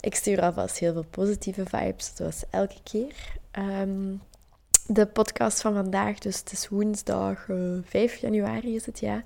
[0.00, 3.14] Ik stuur alvast heel veel positieve vibes, zoals elke keer.
[3.50, 4.14] Ehm,
[4.86, 9.22] de podcast van vandaag, dus het is woensdag uh, eh, 5 januari is het, ja.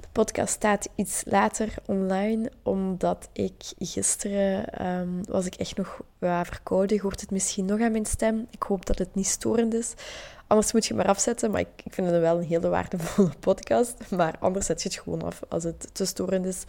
[0.00, 6.44] De podcast staat iets later online, omdat ik gisteren um, was ik echt nog ja,
[6.44, 6.96] verkouden.
[6.96, 8.46] Je hoort het misschien nog aan mijn stem.
[8.50, 9.94] Ik hoop dat het niet storend is.
[10.52, 13.30] Anders moet je het maar afzetten, maar ik, ik vind het wel een hele waardevolle
[13.40, 13.94] podcast.
[14.10, 16.64] Maar anders zet je het gewoon af als het te storend is.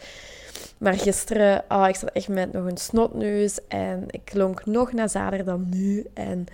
[0.78, 5.46] Maar gisteren, ah, ik zat echt met nog een snotneus en ik klonk nog nasaler
[5.46, 6.06] dan nu.
[6.14, 6.46] En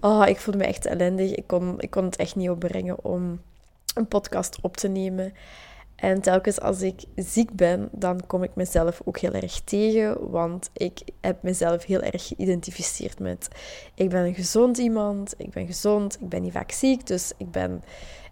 [0.00, 1.34] ah, ik voelde me echt ellendig.
[1.34, 3.40] Ik kon, ik kon het echt niet opbrengen om
[3.94, 5.34] een podcast op te nemen.
[5.96, 10.70] En telkens als ik ziek ben, dan kom ik mezelf ook heel erg tegen, want
[10.72, 13.48] ik heb mezelf heel erg geïdentificeerd met
[13.94, 17.50] ik ben een gezond iemand, ik ben gezond, ik ben niet vaak ziek, dus ik
[17.50, 17.82] ben,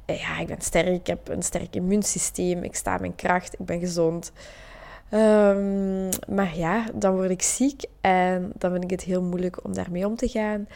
[0.04, 3.66] eh, ja, ik ben sterk, ik heb een sterk immuunsysteem, ik sta mijn kracht, ik
[3.66, 4.32] ben gezond.
[5.10, 9.74] Um, maar ja, dan word ik ziek en dan vind ik het heel moeilijk om
[9.74, 10.66] daarmee om te gaan.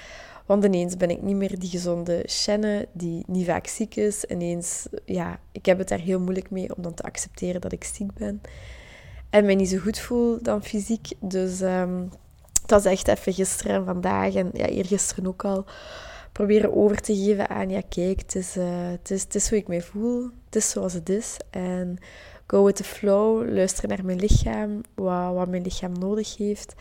[0.48, 4.24] Want ineens ben ik niet meer die gezonde Shenne die niet vaak ziek is.
[4.24, 7.84] Ineens, ja, ik heb het daar heel moeilijk mee om dan te accepteren dat ik
[7.84, 8.40] ziek ben.
[9.30, 11.08] En mij niet zo goed voel dan fysiek.
[11.20, 12.10] Dus um,
[12.66, 15.64] dat is echt even gisteren en vandaag en ja, eergisteren ook al
[16.32, 19.58] proberen over te geven aan, ja kijk, het is, uh, het, is, het is hoe
[19.58, 20.28] ik mij voel.
[20.44, 21.36] Het is zoals het is.
[21.50, 21.98] En
[22.46, 26.74] go with the flow, luisteren naar mijn lichaam, wat, wat mijn lichaam nodig heeft.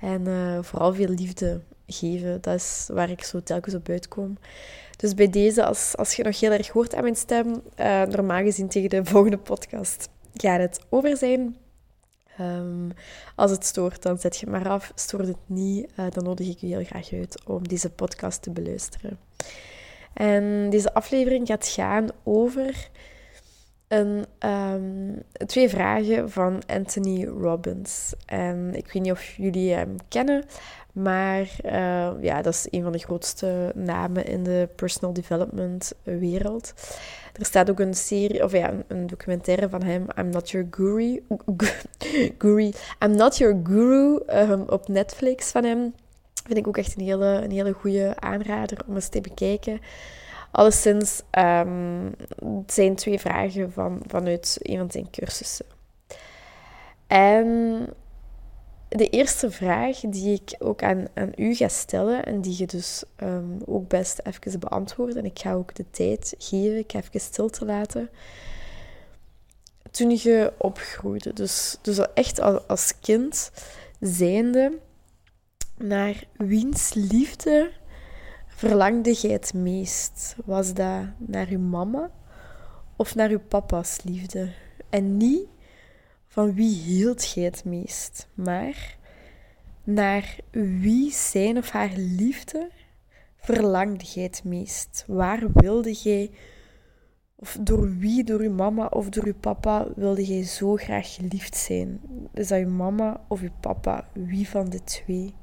[0.00, 1.60] En uh, vooral veel liefde
[1.92, 2.40] geven.
[2.40, 4.38] Dat is waar ik zo telkens op uitkom.
[4.96, 8.42] Dus bij deze, als, als je nog heel erg hoort aan mijn stem, uh, normaal
[8.42, 11.56] gezien tegen de volgende podcast gaat het over zijn.
[12.40, 12.92] Um,
[13.36, 14.92] als het stoort, dan zet je het maar af.
[14.94, 18.50] Stoort het niet, uh, dan nodig ik je heel graag uit om deze podcast te
[18.50, 19.18] beluisteren.
[20.12, 22.90] En deze aflevering gaat gaan over
[23.98, 28.12] um, twee vragen van Anthony Robbins.
[28.26, 30.44] En ik weet niet of jullie hem kennen,
[30.92, 36.74] maar uh, ja, dat is een van de grootste namen in de personal development wereld.
[37.32, 41.22] Er staat ook een serie, of ja, een, documentaire van hem, I'm Not Your Guru.
[43.04, 45.94] I'm Not Your Guru um, op Netflix van hem.
[46.44, 49.80] Vind ik ook echt een hele, een hele goede aanrader om eens te bekijken.
[50.50, 52.14] Alleszins, um,
[52.66, 55.66] zijn twee vragen van, vanuit een van zijn cursussen.
[57.06, 57.86] En
[58.88, 63.02] de eerste vraag die ik ook aan, aan u ga stellen en die je dus
[63.22, 67.20] um, ook best even beantwoordt, en ik ga ook de tijd geven, ik ga even
[67.20, 68.10] stil te laten.
[69.90, 73.50] Toen je opgroeide, dus, dus echt als kind
[74.00, 74.78] zijnde,
[75.76, 77.70] naar wiens liefde
[78.60, 80.36] verlangde jij het meest?
[80.44, 82.10] Was dat naar uw mama
[82.96, 84.52] of naar uw papa's liefde?
[84.90, 85.46] En niet
[86.26, 88.96] van wie hield jij het meest, maar
[89.84, 92.70] naar wie zijn of haar liefde
[93.36, 95.04] verlangde jij het meest?
[95.06, 96.30] Waar wilde jij,
[97.36, 101.56] of door wie, door uw mama of door uw papa, wilde jij zo graag geliefd
[101.56, 102.00] zijn?
[102.34, 104.08] Is dat uw mama of uw papa?
[104.12, 105.34] Wie van de twee?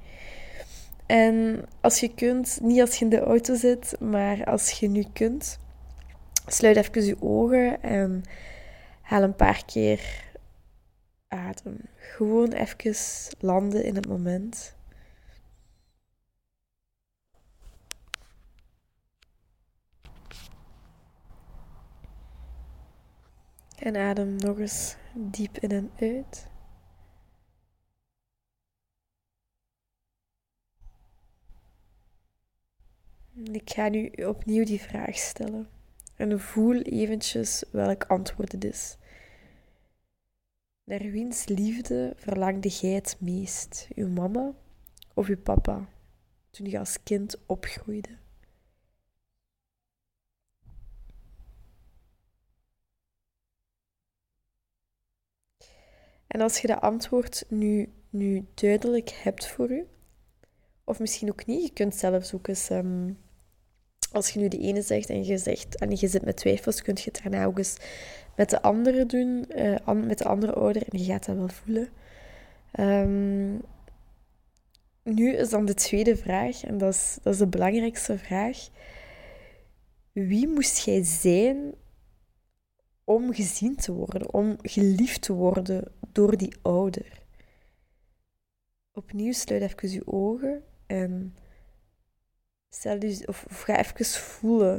[1.08, 5.06] En als je kunt, niet als je in de auto zit, maar als je nu
[5.14, 5.60] kunt,
[6.46, 8.24] sluit even je ogen en
[9.02, 10.26] haal een paar keer
[11.28, 11.78] adem.
[11.96, 12.96] Gewoon even
[13.40, 14.76] landen in het moment.
[23.80, 26.48] En adem nog eens diep in en uit.
[33.44, 35.68] Ik ga nu opnieuw die vraag stellen.
[36.16, 38.98] En voel eventjes welk antwoord het is.
[40.84, 43.88] Naar wiens liefde verlangde jij het meest?
[43.96, 44.54] Uw mama
[45.14, 45.90] of uw papa?
[46.50, 48.10] Toen je als kind opgroeide.
[56.28, 59.88] En als je dat antwoord nu, nu duidelijk hebt voor u,
[60.84, 63.12] of misschien ook niet, je kunt zelfs ook eens ehm,
[64.12, 66.96] als je nu de ene zegt en je zegt en je zit met twijfels, kun
[66.98, 67.78] je het daarna ook eens
[68.36, 71.90] met de andere doen, uh, met de andere ouder, en je gaat dat wel voelen.
[72.80, 73.62] Um,
[75.04, 78.70] nu is dan de tweede vraag, en dat is, dat is de belangrijkste vraag.
[80.12, 81.74] Wie moest jij zijn
[83.04, 87.22] om gezien te worden, om geliefd te worden door die ouder?
[88.94, 91.36] Opnieuw sluit even je ogen en
[92.70, 94.76] stel je, of, ga even voelen.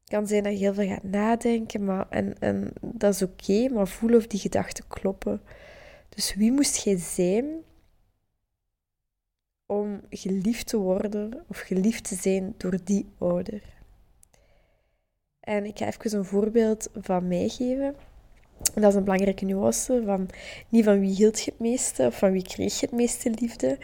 [0.00, 3.68] Het kan zijn dat je heel veel gaat nadenken, maar, en, en dat is oké,
[3.68, 5.42] maar voel of die gedachten kloppen.
[6.08, 7.46] Dus wie moest jij zijn
[9.66, 13.62] om geliefd te worden of geliefd te zijn door die ouder?
[15.40, 17.94] En ik ga even een voorbeeld van mij geven.
[18.74, 20.02] En dat is een belangrijke nuance.
[20.04, 20.28] Van,
[20.68, 23.78] niet van wie hield je het meeste of van wie kreeg je het meeste liefde.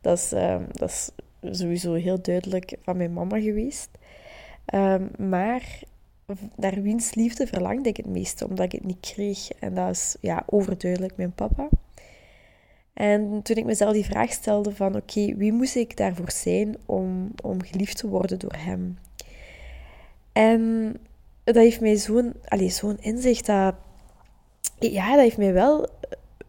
[0.00, 1.10] Dat is, uh, dat is
[1.42, 3.88] sowieso heel duidelijk van mijn mama geweest.
[4.74, 5.82] Um, maar
[6.56, 9.50] naar wiens liefde verlangde ik het meeste, omdat ik het niet kreeg.
[9.50, 11.68] En dat is ja, overduidelijk mijn papa.
[12.92, 17.32] En toen ik mezelf die vraag stelde van oké, wie moest ik daarvoor zijn om,
[17.42, 18.98] om geliefd te worden door hem?
[20.32, 20.94] En
[21.44, 22.34] dat heeft mij zo'n
[22.68, 23.74] zo'n inzicht dat...
[24.78, 25.88] Ja, dat heeft mij wel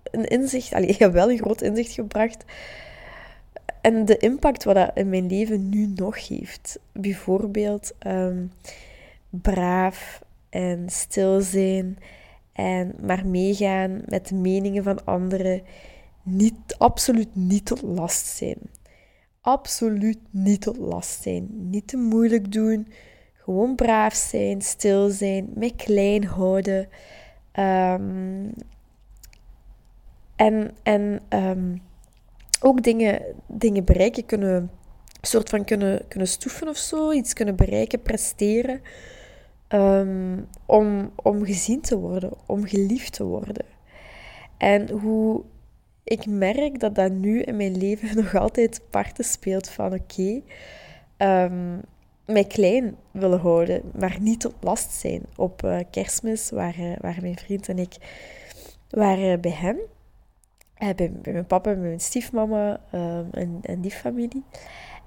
[0.04, 0.74] een inzicht...
[0.74, 2.44] Allee, wel een groot inzicht gebracht.
[3.82, 6.80] En de impact wat dat in mijn leven nu nog heeft.
[6.92, 8.52] Bijvoorbeeld um,
[9.30, 11.98] braaf en stil zijn
[12.54, 15.62] en maar meegaan met de meningen van anderen.
[16.24, 18.58] Niet, absoluut niet tot last zijn.
[19.42, 21.70] Absoluut niet tot last zijn.
[21.70, 22.88] Niet te moeilijk doen.
[23.34, 26.88] Gewoon braaf zijn, stil zijn, mij klein houden.
[27.60, 28.54] Um,
[30.36, 31.82] en en um,
[32.60, 34.72] ook dingen, dingen bereiken kunnen,
[35.22, 38.82] soort van kunnen, kunnen stoeven of zo, iets kunnen bereiken, presteren.
[39.74, 43.66] Um, om, om gezien te worden, om geliefd te worden.
[44.58, 45.44] En hoe
[46.04, 50.42] ik merk dat dat nu in mijn leven nog altijd parten speelt van oké,
[51.18, 51.82] okay, um,
[52.26, 55.22] mij klein willen houden, maar niet tot last zijn.
[55.36, 57.96] Op uh, kerstmis waren, waren mijn vriend en ik
[58.90, 59.78] waren bij hem.
[60.80, 62.80] Uh, bij, bij, mijn papa, bij mijn stiefmama
[63.32, 64.44] en, en die familie.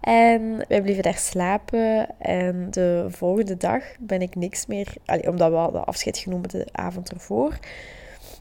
[0.00, 2.18] En wij bleven daar slapen.
[2.18, 4.94] En de volgende dag ben ik niks meer...
[5.04, 7.58] Allee, omdat we hadden afscheid genomen de avond ervoor.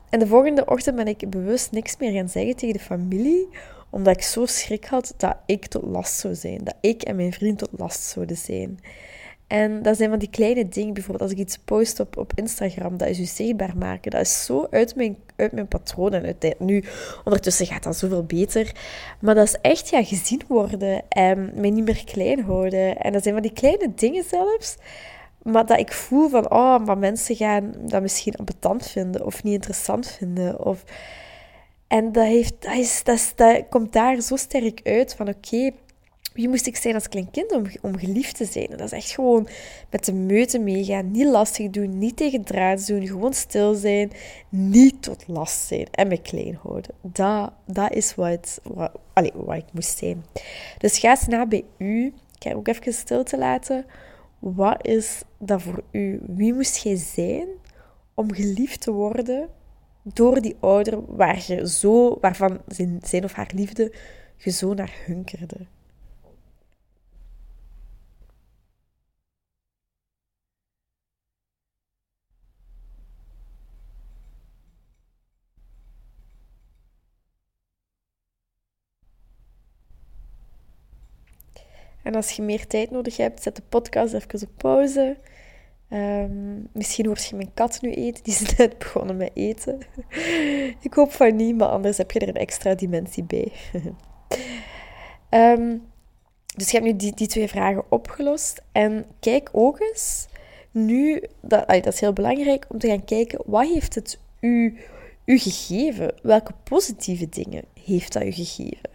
[0.09, 3.47] En de volgende ochtend ben ik bewust niks meer gaan zeggen tegen de familie
[3.91, 6.63] omdat ik zo schrik had dat ik tot last zou zijn.
[6.63, 8.79] Dat ik en mijn vriend tot last zouden zijn.
[9.51, 10.93] En dat zijn van die kleine dingen.
[10.93, 14.11] Bijvoorbeeld als ik iets post op, op Instagram, dat is je zichtbaar maken.
[14.11, 16.83] Dat is zo uit mijn, uit mijn patroon en uit Nu,
[17.23, 18.71] ondertussen gaat dat zoveel beter.
[19.19, 22.97] Maar dat is echt ja, gezien worden en mij niet meer klein houden.
[22.97, 24.75] En dat zijn van die kleine dingen zelfs.
[25.41, 29.53] Maar dat ik voel van, oh, maar mensen gaan dat misschien ambetant vinden of niet
[29.53, 30.65] interessant vinden.
[30.65, 30.83] Of
[31.87, 32.73] en dat, heeft, dat,
[33.07, 35.71] is, dat komt daar zo sterk uit van oké,
[36.33, 38.69] wie moest ik zijn als klein kind om, om geliefd te zijn?
[38.69, 39.47] dat is echt gewoon
[39.89, 44.11] met de meute meegaan, niet lastig doen, niet tegen draad doen, gewoon stil zijn,
[44.49, 46.91] niet tot last zijn en me klein houden.
[47.01, 48.91] Dat, dat is wat, wat,
[49.33, 50.25] wat ik moest zijn.
[50.77, 52.13] Dus ga eens na bij u.
[52.39, 53.85] Ga ook even stil te laten.
[54.39, 56.21] Wat is dat voor u?
[56.27, 57.47] Wie moest jij zijn
[58.13, 59.49] om geliefd te worden
[60.03, 63.93] door die ouder waar je zo, waarvan zijn, zijn of haar liefde
[64.37, 65.57] je zo naar hunkerde.
[82.03, 85.17] En als je meer tijd nodig hebt, zet de podcast even op pauze.
[85.89, 88.23] Um, misschien hoort je mijn kat nu eten.
[88.23, 89.79] Die is net begonnen met eten.
[90.87, 93.51] ik hoop van niet, maar anders heb je er een extra dimensie bij.
[95.29, 95.81] um,
[96.57, 98.61] dus je hebt nu die, die twee vragen opgelost.
[98.71, 100.27] En kijk ook eens
[100.71, 104.77] nu, dat, dat is heel belangrijk om te gaan kijken, wat heeft het u,
[105.25, 106.13] u gegeven?
[106.21, 108.89] Welke positieve dingen heeft dat u gegeven?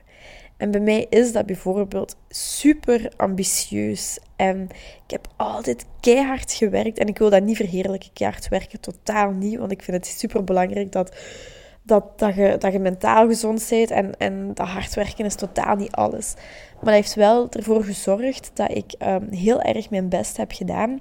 [0.56, 4.18] En bij mij is dat bijvoorbeeld super ambitieus.
[4.36, 4.68] En
[5.04, 6.98] ik heb altijd keihard gewerkt.
[6.98, 9.58] En ik wil dat niet verheerlijken, keihard werken, totaal niet.
[9.58, 11.16] Want ik vind het super belangrijk dat,
[11.82, 13.90] dat, dat, je, dat je mentaal gezond bent.
[13.90, 16.34] En, en dat hard werken is totaal niet alles.
[16.74, 21.00] Maar dat heeft wel ervoor gezorgd dat ik um, heel erg mijn best heb gedaan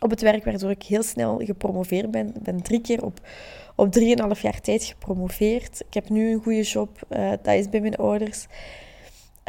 [0.00, 2.26] op het werk, waardoor ik heel snel gepromoveerd ben.
[2.26, 3.20] Ik ben drie keer op,
[3.76, 5.80] op drieënhalf jaar tijd gepromoveerd.
[5.80, 8.46] Ik heb nu een goede job, uh, dat is bij mijn ouders.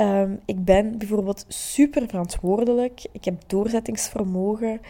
[0.01, 3.01] Um, ik ben bijvoorbeeld super verantwoordelijk.
[3.11, 4.81] Ik heb doorzettingsvermogen.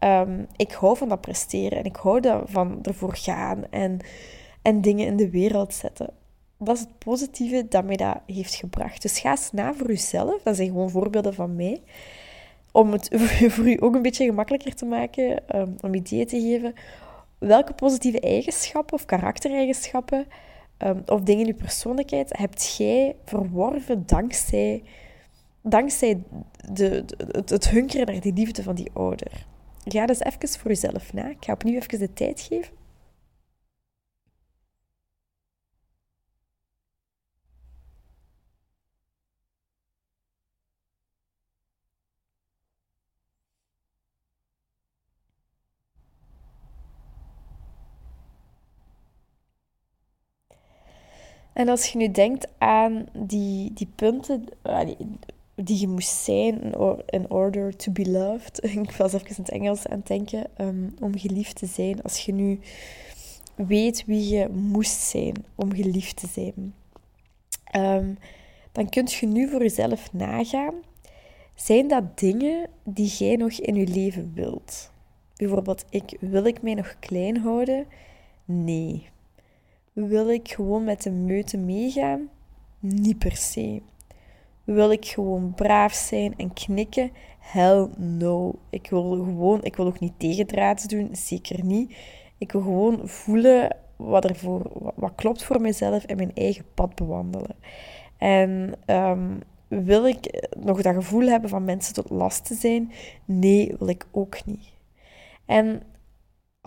[0.00, 3.98] Um, ik hou van dat presteren en ik hou van ervoor gaan en,
[4.62, 6.10] en dingen in de wereld zetten.
[6.58, 9.02] dat is het positieve dat mij dat heeft gebracht.
[9.02, 10.42] Dus ga eens na voor jezelf.
[10.42, 11.82] Dat zijn gewoon voorbeelden van mij.
[12.72, 13.08] Om het
[13.52, 16.74] voor u ook een beetje gemakkelijker te maken, um, om ideeën te geven.
[17.38, 20.26] Welke positieve eigenschappen of karaktereigenschappen
[20.78, 24.82] um, of dingen in je persoonlijkheid hebt jij verworven dankzij,
[25.62, 26.22] dankzij
[26.72, 29.46] de, de, het, het hunkeren naar die liefde van die ouder?
[29.84, 31.28] Ga dus even voor jezelf na.
[31.28, 32.77] Ik ga opnieuw even de tijd geven.
[51.58, 54.44] En als je nu denkt aan die, die punten
[55.54, 56.74] die je moest zijn
[57.06, 58.64] in order to be loved.
[58.84, 60.46] Ik was even in het Engels aan het denken.
[60.58, 62.02] Um, om geliefd te zijn.
[62.02, 62.60] Als je nu
[63.54, 66.74] weet wie je moest zijn om geliefd te zijn.
[67.76, 68.18] Um,
[68.72, 70.74] dan kun je nu voor jezelf nagaan.
[71.54, 74.90] Zijn dat dingen die jij nog in je leven wilt?
[75.36, 77.86] Bijvoorbeeld, ik, wil ik mij nog klein houden?
[78.44, 79.08] Nee.
[80.06, 82.28] Wil ik gewoon met de meute meegaan?
[82.78, 83.82] Niet per se.
[84.64, 87.10] Wil ik gewoon braaf zijn en knikken?
[87.38, 88.54] Hell no.
[88.70, 91.96] Ik wil gewoon, ik wil ook niet tegendraads doen, zeker niet.
[92.38, 96.94] Ik wil gewoon voelen wat, er voor, wat, klopt voor mezelf en mijn eigen pad
[96.94, 97.56] bewandelen.
[98.16, 99.36] En ehm,
[99.68, 102.92] wil ik nog dat gevoel hebben van mensen tot last te zijn?
[103.24, 104.72] Nee, wil ik ook niet.
[105.46, 105.82] En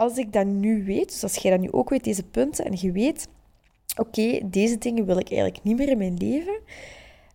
[0.02, 2.78] als ik dat nu weet, dus als jij dat nu ook weet, deze punten, en
[2.80, 3.28] je weet,
[3.98, 6.60] oké, deze dingen wil ik eigenlijk niet meer in mijn leven,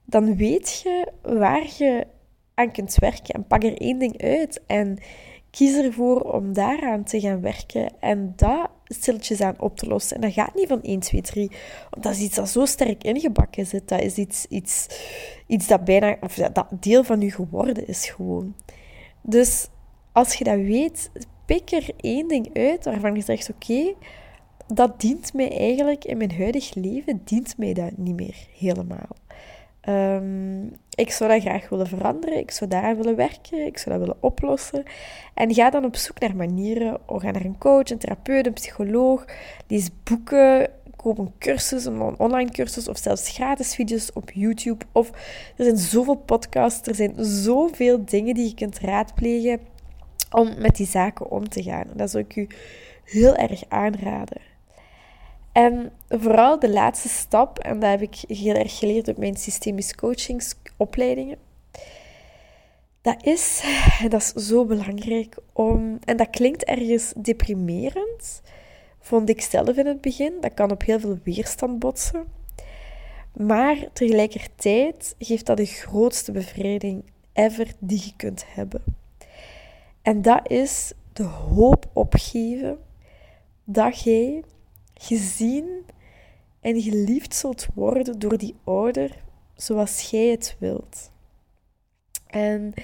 [0.04, 2.06] dan weet je waar je
[2.54, 3.34] aan kunt werken.
[3.34, 4.98] En pak er één ding uit en
[5.50, 10.16] kies ervoor om daaraan te gaan werken en dat stilletjes aan op te lossen.
[10.16, 11.50] En dat gaat niet van 1, 2, 3,
[11.90, 13.88] want dat is iets dat zo sterk ingebakken zit.
[13.88, 14.86] Dat is iets, iets,
[15.46, 18.54] iets dat bijna, of dat deel van je geworden is gewoon.
[19.22, 19.68] Dus
[20.12, 21.10] als je dat weet,
[21.46, 23.94] pik er één ding uit waarvan je zegt, oké,
[24.66, 29.16] dat dient mij eigenlijk in mijn huidig leven, dient mij dat niet meer helemaal.
[29.88, 34.06] Um, ik zou dat graag willen veranderen, ik zou daar willen werken, ik zou dat
[34.06, 34.82] willen oplossen.
[35.34, 36.98] En ga dan op zoek naar manieren.
[37.06, 39.24] Ga naar een coach, een therapeut, een psycholoog.
[39.66, 44.84] Lees boeken, koop een cursus, een online cursus of zelfs gratis video's op YouTube.
[44.92, 45.10] Of
[45.56, 49.60] er zijn zoveel podcasts, er zijn zoveel dingen die je kunt raadplegen
[50.36, 51.86] om met die zaken om te gaan.
[51.94, 52.46] Dat zou ik u
[53.04, 54.40] heel erg aanraden.
[55.52, 59.94] En vooral de laatste stap, en dat heb ik heel erg geleerd op mijn systemisch
[59.94, 61.38] coachingsopleidingen.
[63.02, 63.62] Dat is,
[64.08, 68.42] dat is zo belangrijk om, en dat klinkt ergens deprimerend,
[69.00, 70.32] vond ik zelf in het begin.
[70.40, 72.24] Dat kan op heel veel weerstand botsen.
[73.32, 79.04] Maar tegelijkertijd geeft dat de grootste bevrijding ever die je kunt hebben.
[80.06, 82.78] En dat is de hoop opgeven
[83.64, 84.42] dat jij
[84.94, 85.84] gezien
[86.60, 89.16] en geliefd zult worden door die ouder
[89.54, 91.10] zoals jij het wilt.
[92.26, 92.74] En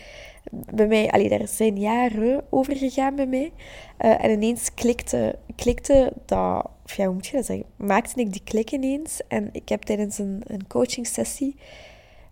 [0.51, 3.53] bij mij, allee, daar zijn jaren over gegaan bij mij.
[3.99, 7.67] Uh, en ineens klikte, klikte dat, of ja, hoe moet je dat zeggen?
[7.77, 9.21] Maakte ik die klik ineens.
[9.29, 11.57] En ik heb tijdens een, een coaching sessie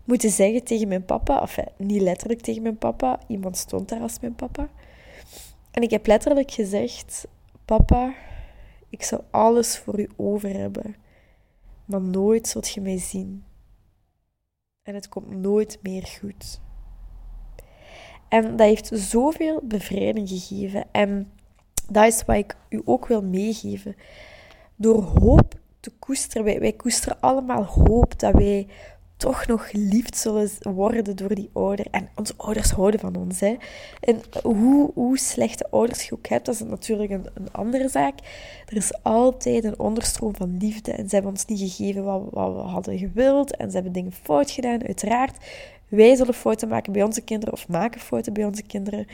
[0.05, 4.19] moeten zeggen tegen mijn papa, of niet letterlijk tegen mijn papa, iemand stond daar als
[4.19, 4.69] mijn papa.
[5.71, 7.27] En ik heb letterlijk gezegd:
[7.65, 8.13] Papa,
[8.89, 10.95] ik zou alles voor u over hebben,
[11.85, 13.43] maar nooit zult je mij zien.
[14.81, 16.61] En het komt nooit meer goed.
[18.27, 20.85] En dat heeft zoveel bevrijding gegeven.
[20.91, 21.31] En
[21.89, 23.95] dat is wat ik u ook wil meegeven.
[24.75, 28.67] Door hoop te koesteren, wij koesteren allemaal hoop dat wij
[29.21, 31.85] toch nog geliefd zullen worden door die ouder.
[31.91, 33.39] En onze ouders houden van ons.
[33.39, 33.55] Hè.
[33.99, 38.19] En hoe, hoe slechte ouders je ook hebt, dat is natuurlijk een, een andere zaak.
[38.65, 40.91] Er is altijd een onderstroom van liefde.
[40.91, 43.55] En ze hebben ons niet gegeven wat, wat we hadden gewild.
[43.55, 45.37] En ze hebben dingen fout gedaan, uiteraard.
[45.87, 49.07] Wij zullen fouten maken bij onze kinderen of maken fouten bij onze kinderen.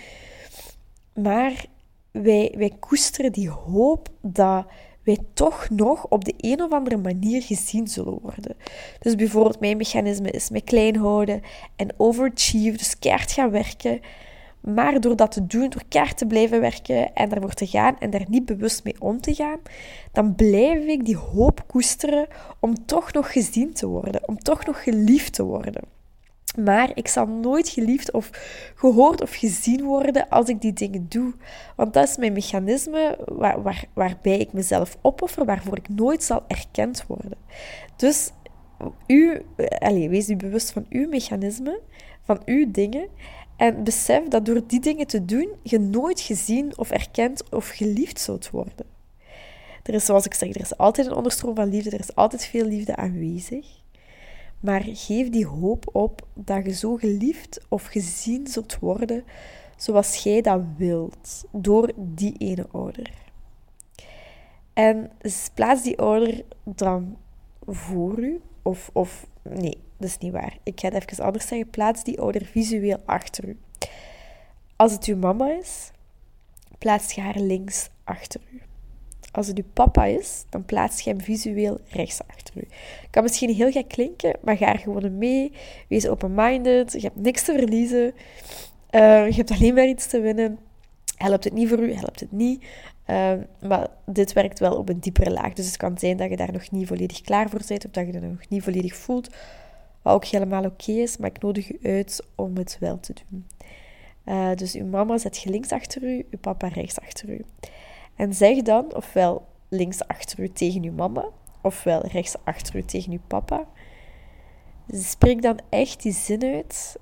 [1.13, 1.65] Maar
[2.11, 4.65] wij, wij koesteren die hoop dat
[5.07, 8.55] wij toch nog op de een of andere manier gezien zullen worden.
[8.99, 11.41] Dus bijvoorbeeld mijn mechanisme is me klein houden
[11.75, 13.99] en overachieve, dus keihard gaan werken.
[14.61, 18.09] Maar door dat te doen, door keihard te blijven werken en daarvoor te gaan en
[18.09, 19.59] daar niet bewust mee om te gaan,
[20.11, 22.27] dan blijf ik die hoop koesteren
[22.59, 25.96] om toch nog gezien te worden, om toch nog geliefd te worden.
[26.63, 28.29] Maar ik zal nooit geliefd of
[28.75, 31.33] gehoord of gezien worden als ik die dingen doe.
[31.75, 36.43] Want dat is mijn mechanisme waar, waar, waarbij ik mezelf opoffer, waarvoor ik nooit zal
[36.47, 37.37] erkend worden.
[37.95, 38.31] Dus
[39.07, 39.41] u,
[39.79, 41.79] allez, wees u bewust van uw mechanisme,
[42.23, 43.07] van uw dingen.
[43.55, 48.19] En besef dat door die dingen te doen, je nooit gezien of erkend of geliefd
[48.19, 48.85] zult worden.
[49.83, 52.45] Er is, zoals ik zeg, er is altijd een onderstroom van liefde, er is altijd
[52.45, 53.65] veel liefde aanwezig.
[54.59, 59.23] Maar geef die hoop op dat je zo geliefd of gezien zult worden
[59.77, 63.11] zoals jij dat wilt, door die ene ouder.
[64.73, 65.11] En
[65.53, 67.17] plaats die ouder dan
[67.65, 70.57] voor u, of, of nee, dat is niet waar.
[70.63, 71.69] Ik ga het even anders zeggen.
[71.69, 73.57] Plaats die ouder visueel achter u.
[74.75, 75.91] Als het uw mama is,
[76.77, 78.61] plaats je haar links achter u.
[79.37, 82.67] Als het uw papa is, dan plaats je hem visueel rechts achter u.
[83.09, 85.51] Kan misschien heel gek klinken, maar ga er gewoon mee.
[85.87, 86.91] Wees open-minded.
[86.91, 88.13] Je hebt niks te verliezen.
[88.91, 90.59] Uh, je hebt alleen maar iets te winnen.
[91.17, 92.63] Helpt het niet voor u, helpt het niet.
[93.09, 93.33] Uh,
[93.67, 95.53] maar dit werkt wel op een diepere laag.
[95.53, 98.05] Dus het kan zijn dat je daar nog niet volledig klaar voor bent of dat
[98.05, 99.29] je dat nog niet volledig voelt.
[100.01, 103.47] Wat ook helemaal oké is, maar ik nodig u uit om het wel te doen.
[104.25, 107.45] Uh, dus uw mama zet je links achter u, uw papa rechts achter u.
[108.17, 111.29] En zeg dan ofwel links achter u tegen uw mama,
[111.61, 113.65] ofwel rechts achter u tegen uw papa.
[114.87, 116.97] Spreek dan echt die zin uit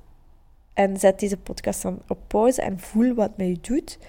[0.74, 4.00] en zet deze podcast dan op pauze en voel wat met u doet.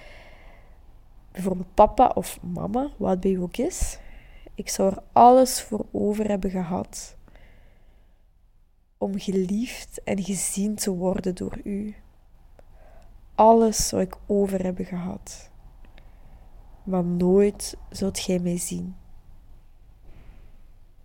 [1.33, 3.99] Bijvoorbeeld papa of mama, wat bij u ook is.
[4.55, 7.17] Ik zou er alles voor over hebben gehad
[8.99, 11.95] om geliefd en gezien te worden door u.
[13.35, 15.51] Alles zou ik over hebben gehad
[16.87, 18.97] maar nooit zult gij mij zien.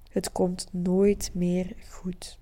[0.09, 2.39] Het komt nooit meer goed.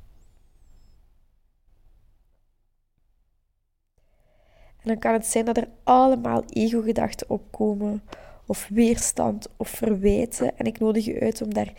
[4.82, 8.04] En dan kan het zijn dat er allemaal ego-gedachten opkomen,
[8.46, 10.58] of weerstand, of verwijten.
[10.58, 11.74] En ik nodig je uit om daar,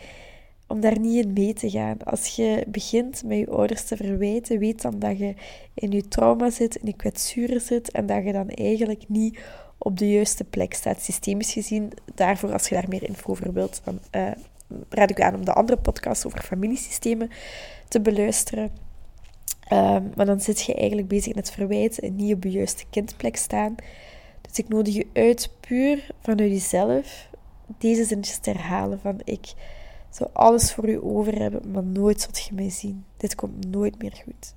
[0.67, 2.03] om daar niet in mee te gaan.
[2.03, 5.33] Als je begint met je ouders te verwijten, weet dan dat je
[5.73, 9.39] in je trauma zit, in je kwetsuren zit, en dat je dan eigenlijk niet
[9.83, 11.91] op de juiste plek staat, systemisch gezien.
[12.15, 14.31] Daarvoor, als je daar meer info over wilt, uh,
[14.89, 17.29] raad ik u aan om de andere podcast over familiesystemen
[17.87, 18.71] te beluisteren.
[19.71, 23.35] Um, maar dan zit je eigenlijk bezig met verwijten en niet op de juiste kindplek
[23.35, 23.75] staan.
[24.41, 27.27] Dus ik nodig je uit, puur vanuit jezelf,
[27.77, 29.53] deze zinnetjes te herhalen van ik
[30.09, 33.05] zou alles voor u over hebben, maar nooit zult je mij zien.
[33.17, 34.53] Dit komt nooit meer goed.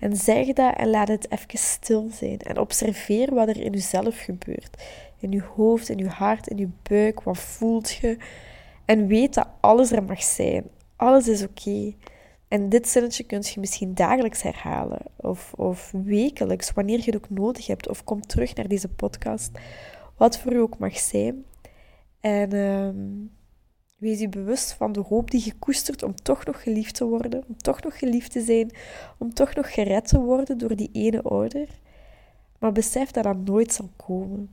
[0.00, 2.38] En zeg dat en laat het even stil zijn.
[2.38, 4.82] En observeer wat er in jezelf gebeurt.
[5.18, 7.22] In je hoofd, in je hart, in je buik.
[7.22, 8.16] Wat voelt je?
[8.84, 10.64] En weet dat alles er mag zijn.
[10.96, 11.94] Alles is oké.
[12.48, 15.00] En dit zinnetje kun je misschien dagelijks herhalen.
[15.16, 17.88] Of, of wekelijks, wanneer je het ook nodig hebt.
[17.88, 19.50] Of kom terug naar deze podcast.
[20.16, 21.44] Wat voor u ook mag zijn.
[22.20, 22.52] En...
[22.52, 23.38] Um,
[24.00, 27.44] Wees je bewust van de hoop die je koestert om toch nog geliefd te worden,
[27.48, 28.70] om toch nog geliefd te zijn,
[29.18, 31.68] om toch nog gered te worden door die ene ouder.
[32.58, 34.50] Maar besef dat dat nooit zal komen.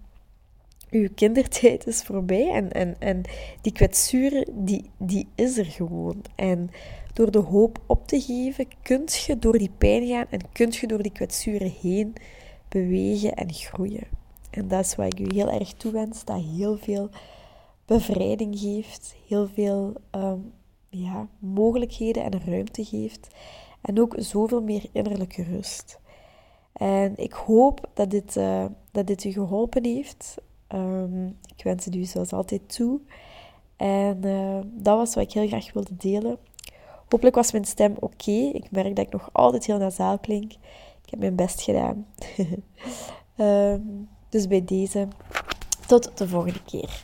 [0.90, 3.22] Uw kindertijd is voorbij en, en, en
[3.62, 6.22] die kwetsuren, die, die is er gewoon.
[6.36, 6.70] En
[7.14, 10.88] door de hoop op te geven, kunt je door die pijn gaan en kunt je
[10.88, 12.14] door die kwetsuren heen
[12.70, 14.08] bewegen en groeien.
[14.50, 17.10] En dat is wat ik u heel erg toewens, dat heel veel
[17.88, 20.40] bevrijding geeft, heel veel ehm,
[20.90, 23.28] ja, mogelijkheden en ruimte geeft.
[23.82, 26.00] En ook zoveel meer innerlijke rust.
[26.74, 30.36] En ik hoop dat dit, uh, dat dit u geholpen heeft.
[30.76, 33.00] Um, ik wens het u zoals altijd toe.
[33.76, 36.38] En uh, dat was wat ik heel graag wilde delen.
[37.10, 38.32] Hopelijk was mijn stem oké.
[38.32, 40.52] Ik merk dat ik nog altijd heel nasaal klink.
[41.04, 42.06] Ik heb mijn best gedaan.
[43.38, 45.08] um, dus bij deze,
[45.88, 47.04] tot de volgende keer.